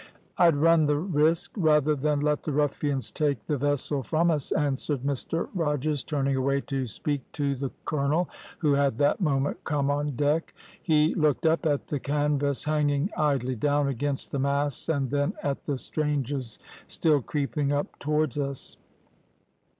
[0.39, 5.01] "`I'd run the risk rather than let the ruffians take the vessel from us,' answered
[5.01, 8.27] Mr Rogers, turning away to speak to the colonel,
[8.57, 10.55] who had that moment come on deck.
[10.81, 15.65] He looked up at the canvas hanging idly down against the masts, and then at
[15.65, 16.57] the strangers
[16.87, 18.77] still creeping up towards us.